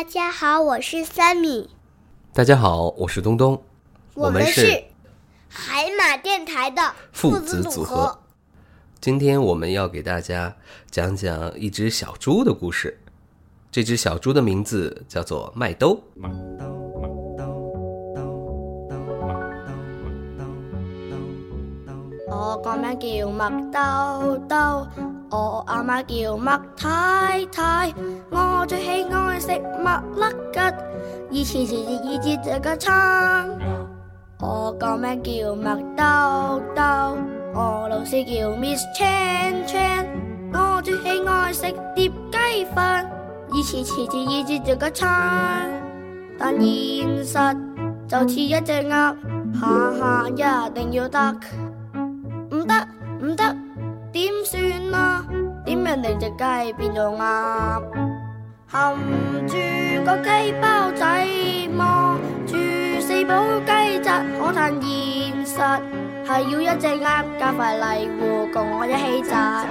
[0.00, 1.68] 大家好，我是三米。
[2.32, 3.62] 大家好，我是东东。
[4.14, 4.82] 我们是
[5.46, 6.80] 海马电台的
[7.12, 8.18] 父子组合。
[8.98, 10.56] 今天我们要给大家
[10.90, 12.98] 讲讲一只小猪的故事。
[13.70, 16.02] 这只小猪的名字叫做麦兜。
[22.30, 24.56] 我个名叫麦兜兜，
[25.32, 27.92] 我阿妈叫麦太太，
[28.30, 30.22] 我最喜爱食麦粒
[30.52, 30.60] 吉，
[31.40, 32.94] 以前时时以前食个餐。
[34.40, 36.82] 我个名叫麦兜兜，
[37.52, 40.06] 我老师叫 Miss Chan Chan，
[40.52, 41.62] 我最喜爱食
[41.96, 43.10] 碟鸡饭，
[43.52, 45.68] 以前时时以前食个餐。
[46.38, 47.34] 但现实
[48.06, 49.14] 就似一只鸭，
[49.60, 51.36] 下下一定要得。
[52.70, 52.88] 得
[53.26, 53.56] 唔得？
[54.12, 54.62] 点算
[54.94, 55.24] 啊？
[55.64, 57.80] 点样令只鸡变做鸭？
[58.66, 58.94] 含
[59.48, 59.56] 住
[60.04, 61.04] 个鸡包仔
[61.76, 62.56] 望住
[63.00, 65.58] 四宝鸡则可叹现实，
[66.24, 69.64] 系要一只鸭加块泥糊共我一起炸。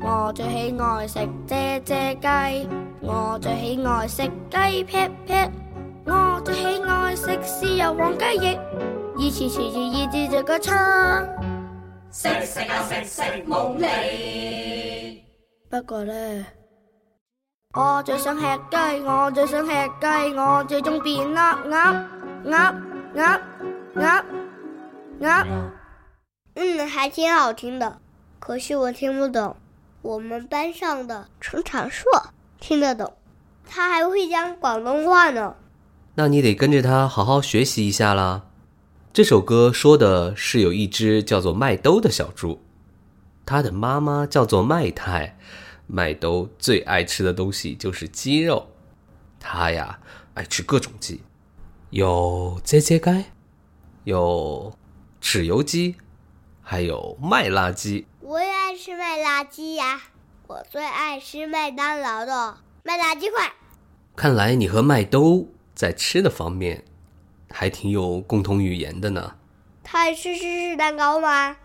[0.00, 2.68] 我最喜爱食遮遮鸡，
[3.02, 5.50] 我最喜爱食鸡撇撇，
[6.04, 8.58] 我最喜爱食豉油黄鸡翼，
[9.18, 11.55] 以前热热热热着个餐。
[12.18, 15.22] 食食啊，食食无理。
[15.68, 16.46] 不过呢，
[17.74, 21.92] 我最想吃鸡，我最想吃鸡，我最中变鸭鸭
[22.46, 22.74] 鸭
[23.16, 23.40] 鸭
[24.00, 24.24] 鸭
[25.20, 25.46] 鸭。
[26.54, 28.00] 嗯，还挺好听的，
[28.40, 29.54] 可惜我听不懂。
[30.00, 32.06] 我们班上的陈长硕
[32.58, 33.12] 听得懂，
[33.68, 35.54] 他还会讲广东话呢。
[36.14, 38.44] 那你得跟着他好好学习一下啦。
[39.16, 42.62] 这首歌说的是有一只叫做麦兜的小猪，
[43.46, 45.38] 它的妈妈叫做麦太。
[45.86, 48.68] 麦兜最爱吃的东西就是鸡肉，
[49.40, 49.98] 它呀
[50.34, 51.22] 爱吃各种鸡，
[51.88, 53.24] 有鸡鸡干，
[54.04, 54.70] 有
[55.22, 55.94] 豉油鸡，
[56.60, 58.06] 还有麦辣鸡。
[58.20, 59.98] 我也爱吃麦辣鸡呀，
[60.46, 63.50] 我最爱吃麦当劳的麦辣鸡块。
[64.14, 66.84] 看来你和麦兜在吃的方面。
[67.52, 69.34] 还挺有共同语言的呢。
[69.84, 71.56] 他爱吃芝士蛋糕吗？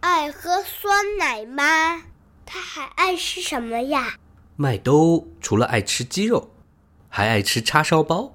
[0.00, 2.02] 爱喝酸奶吗？
[2.46, 4.16] 他还爱吃什么呀？
[4.56, 6.50] 麦兜除了爱吃鸡肉，
[7.08, 8.32] 还爱吃叉烧包。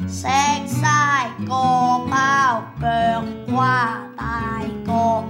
[0.09, 0.21] 石
[0.67, 5.25] 晒個包腳瓜大個，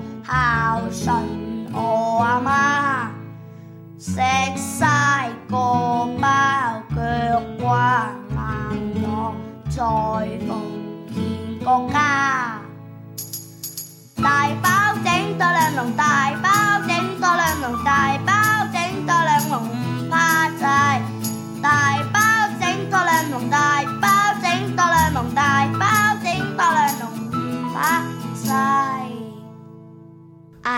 [0.90, 1.22] 孝順
[1.72, 3.08] 我阿媽。
[3.98, 4.16] 石
[4.78, 5.56] 晒個
[6.20, 8.10] 包腳瓜
[8.72, 9.34] 硬朗，
[9.70, 10.62] 再奉
[11.08, 12.58] 獻國家。
[14.16, 16.33] 大包整咗兩籠大。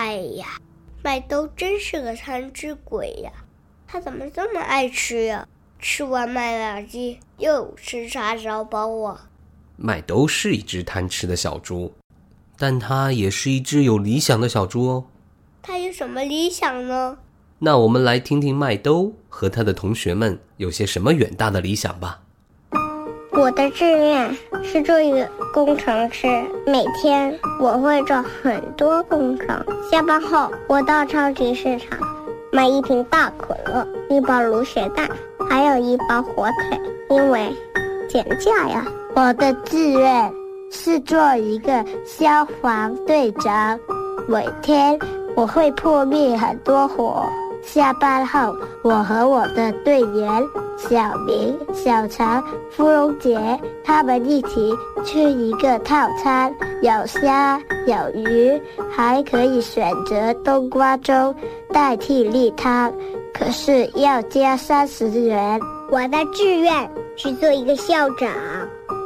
[0.07, 0.57] 哎呀，
[1.03, 3.29] 麦兜真是个贪吃鬼呀！
[3.85, 5.45] 他怎么这么爱吃呀？
[5.79, 9.29] 吃完麦辣鸡，又吃叉烧包啊！
[9.75, 11.91] 麦兜是一只贪吃的小猪，
[12.57, 15.05] 但它也是一只有理想的小猪哦。
[15.61, 17.17] 它有什么理想呢？
[17.59, 22.21] 那我们来听听麦兜和他的同学们有些什么远大的理想吧。
[23.39, 26.25] 我的志愿是做一个工程师，
[26.65, 27.31] 每天
[27.61, 29.63] 我会做很多工程。
[29.91, 31.99] 下班后，我到超级市场
[32.51, 35.07] 买一瓶大可乐、一包卤血蛋，
[35.47, 36.81] 还有一包火腿，
[37.15, 37.53] 因为
[38.09, 38.83] 减价呀。
[39.15, 40.33] 我的志愿
[40.71, 43.79] 是做一个消防队长，
[44.27, 44.97] 每天
[45.35, 47.23] 我会扑灭很多火。
[47.67, 50.47] 下班后，我和我的队员
[50.77, 52.41] 小明、小强、
[52.71, 53.37] 芙蓉姐
[53.83, 54.71] 他们一起
[55.03, 56.49] 吃一个套餐，
[56.81, 58.59] 有虾、有鱼，
[58.89, 61.35] 还可以选择冬瓜粥
[61.73, 62.91] 代替例汤，
[63.33, 65.59] 可是要加三十元。
[65.91, 68.29] 我的志愿是做一个校长，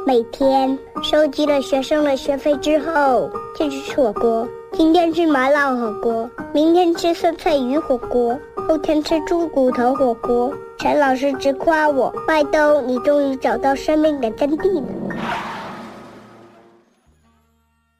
[0.06, 4.48] 每天收集了学生的学费之后，就去吃火锅。
[4.74, 10.50] 今天吃麻辣火锅，明天吃酸菜鱼火锅，后天吃猪骨头火锅。
[10.78, 15.14] 陈老师直夸我麦兜，你终于找到生命的真谛了！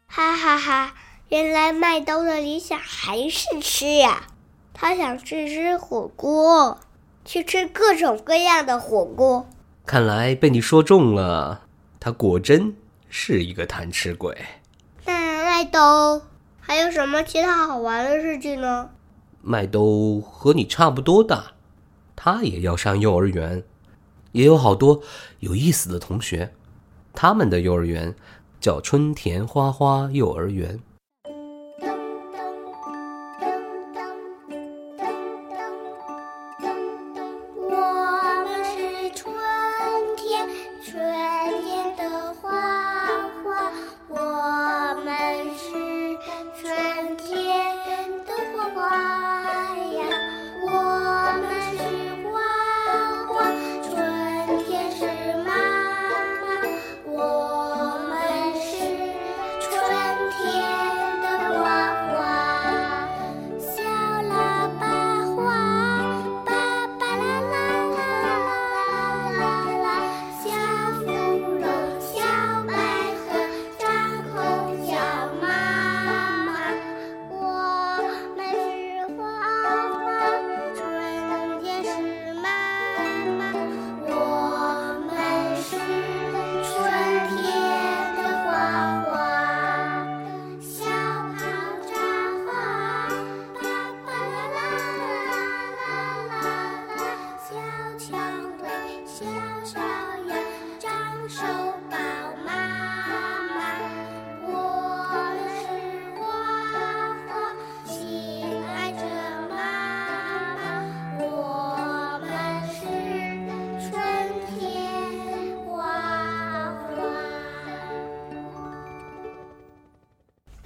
[0.07, 0.95] 哈哈哈，
[1.29, 4.23] 原来麦兜的理想还是吃呀，
[4.73, 6.79] 他想去吃火锅，
[7.27, 9.47] 去吃各种各样的火锅。
[9.85, 11.61] 看来被你说中了，
[12.01, 12.75] 他果真
[13.11, 14.35] 是一个贪吃鬼。
[15.05, 16.23] 嗯，麦兜。
[16.65, 18.89] 还有什么其他好玩的事情呢？
[19.43, 21.53] 麦兜和你差不多大，
[22.15, 23.65] 他也要上幼儿园，
[24.31, 25.03] 也有好多
[25.41, 26.55] 有意思的同学。
[27.13, 28.15] 他们的幼儿园
[28.61, 30.79] 叫春田花花幼儿园。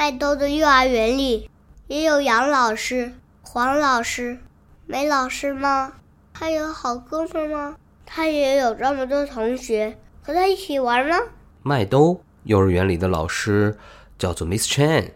[0.09, 1.51] 麦兜的幼儿园里
[1.89, 4.39] 也有杨老师、黄老师、
[4.87, 5.95] 梅老师吗？
[6.33, 7.75] 他有好哥们吗？
[8.07, 11.17] 他也有这么多同学和他一起玩吗？
[11.65, 13.77] 麦兜幼儿园里的老师
[14.17, 15.11] 叫做 Miss Chen，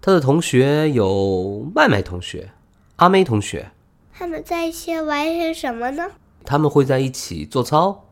[0.00, 2.50] 他的同学有麦麦同学、
[2.96, 3.70] 阿梅同学。
[4.14, 6.12] 他们在一起玩些什么呢？
[6.46, 8.08] 他们会在一起做操、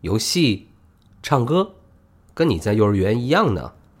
[0.00, 0.70] 游戏、
[1.22, 1.76] 唱歌，
[2.34, 3.74] 跟你在幼儿园一样呢。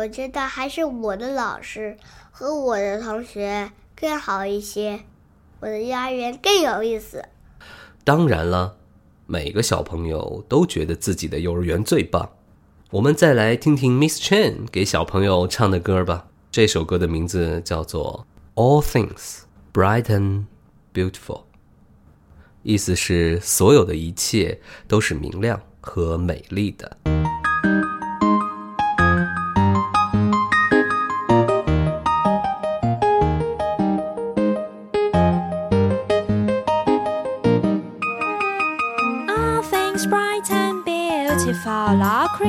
[0.00, 1.94] 我觉得还是我的老师
[2.30, 5.00] 和我的同学更好一些，
[5.60, 7.22] 我的幼儿园更有意思。
[8.02, 8.76] 当然了，
[9.26, 12.30] 每个小朋友都觉得自己的幼儿园最棒。
[12.90, 16.28] 我们再来听听 Miss Chen 给小朋友唱的歌吧。
[16.50, 18.26] 这首歌的名字叫做
[18.60, 19.40] 《All Things
[19.74, 20.46] Bright and
[20.94, 21.12] Beautiful》，
[22.62, 27.19] 意思是所有的一切都是明亮和美丽的。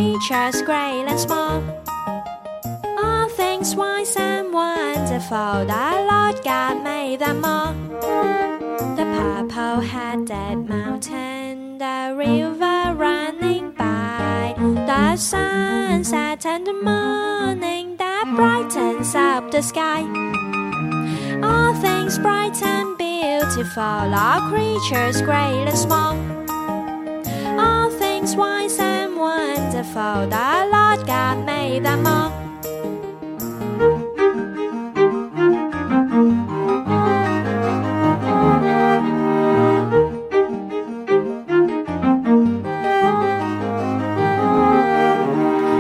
[0.02, 1.62] creatures great and small.
[3.04, 7.74] All things wise and wonderful, the Lord God made them all.
[8.98, 14.54] The purple-headed mountain, the river running by,
[14.88, 20.02] the sunset and the morning that brightens up the sky.
[21.44, 26.16] All things bright and beautiful, all creatures great and small.
[27.60, 28.91] All things wise and
[29.84, 32.32] beautiful The Lord God made them all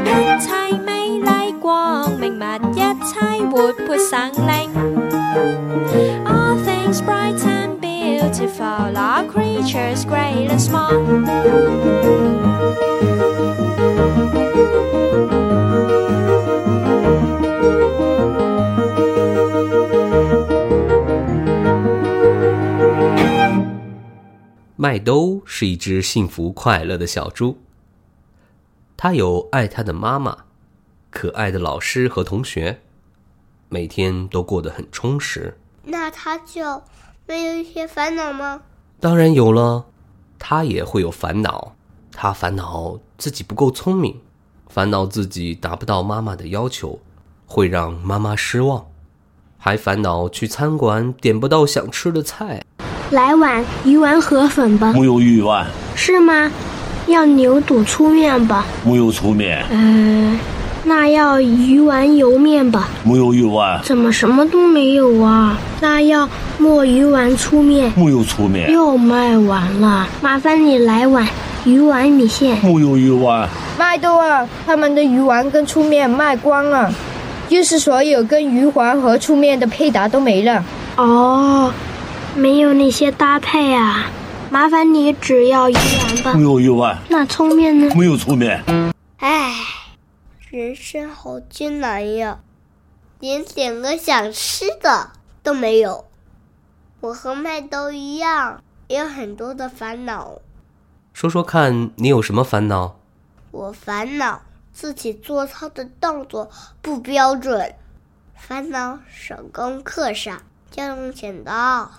[0.06, 4.72] 一切美丽光明物，一切活泼生灵。
[6.26, 11.22] All things bright and beautiful, all creatures great and small.
[24.84, 27.60] 麦兜是一只幸福快乐的小猪，
[28.98, 30.36] 他有爱他的妈妈，
[31.12, 32.82] 可爱的老师和同学，
[33.70, 35.56] 每天都过得很充实。
[35.84, 36.82] 那他就
[37.28, 38.64] 没有一些烦恼吗？
[39.00, 39.86] 当然有了，
[40.40, 41.76] 他也会有烦恼。
[42.12, 44.20] 他烦恼自己不够聪明，
[44.68, 47.00] 烦恼自己达不到妈妈的要求，
[47.46, 48.88] 会让妈妈失望，
[49.60, 52.64] 还烦恼去餐馆点不到想吃的菜。
[53.12, 54.94] 来碗鱼丸河粉吧。
[54.96, 55.66] 没有鱼丸。
[55.96, 56.50] 是吗？
[57.08, 58.66] 要牛肚粗面吧。
[58.86, 59.66] 没有粗面。
[59.70, 60.40] 嗯，
[60.86, 62.88] 那要鱼丸油面吧。
[63.04, 63.80] 没有鱼丸。
[63.84, 65.58] 怎么什么都没有啊？
[65.82, 66.28] 那要
[66.58, 67.92] 墨鱼丸粗面。
[67.98, 68.72] 没有粗面。
[68.72, 70.08] 又卖完了。
[70.22, 71.28] 麻烦你来碗
[71.66, 72.58] 鱼丸米线。
[72.64, 73.46] 没有鱼丸。
[73.78, 76.90] 麦兜啊，他们的鱼丸跟粗面卖光了，
[77.50, 80.64] 就是所有跟鱼丸和粗面的配搭都没了。
[80.96, 81.74] 哦。
[82.36, 84.06] 没有那些搭配呀，
[84.50, 86.34] 麻烦你只要一丸吧。
[86.34, 86.98] 没有一丸。
[87.10, 87.94] 那粗面呢？
[87.96, 88.64] 没有粗面。
[89.18, 89.52] 哎，
[90.50, 92.40] 人生好艰难呀，
[93.20, 95.12] 连点个想吃的
[95.44, 96.06] 都没有。
[97.02, 100.40] 我和麦兜一样，也有很多的烦恼。
[101.14, 102.98] 说说看你有什么烦恼？
[103.52, 106.50] 我烦恼自己做操的动作
[106.82, 107.76] 不标准，
[108.34, 110.42] 烦恼手工课上
[110.78, 111.92] 要用剪刀。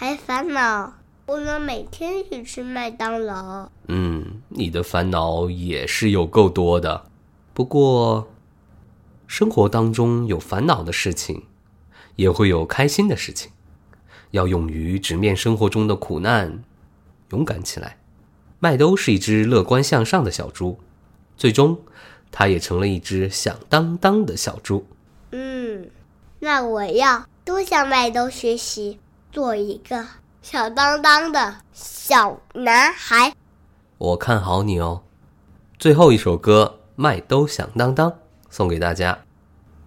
[0.00, 0.92] 还烦恼
[1.26, 3.68] 不能每天去吃麦当劳。
[3.88, 7.06] 嗯，你的烦恼也是有够多的。
[7.52, 8.28] 不过，
[9.26, 11.42] 生活当中有烦恼的事情，
[12.14, 13.50] 也会有开心的事情。
[14.30, 16.62] 要勇于直面生活中的苦难，
[17.32, 17.96] 勇敢起来。
[18.60, 20.78] 麦兜是一只乐观向上的小猪，
[21.36, 21.76] 最终，
[22.30, 24.86] 它也成了一只响当当的小猪。
[25.32, 25.90] 嗯，
[26.38, 29.00] 那我要多向麦兜学习。
[29.40, 30.04] 做一个
[30.42, 33.32] 小当当的小男孩，
[33.96, 35.04] 我看好你哦。
[35.78, 38.10] 最后一首歌《麦兜响当当》
[38.50, 39.20] 送给大家，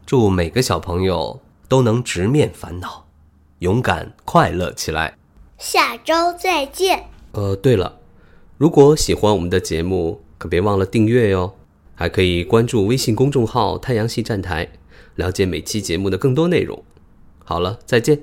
[0.06, 3.06] 祝每个小朋友都能直面烦恼，
[3.60, 5.18] 勇敢快乐起来。
[5.58, 7.08] 下周再见。
[7.34, 8.00] 呃，对了，
[8.58, 11.54] 如果喜欢我们的节目，可别忘了订阅哟，
[11.96, 14.72] 还可以关注微信公众号“太阳系站台”，
[15.16, 16.82] 了解每期节目的更多内容。
[17.44, 18.22] 好了，再见。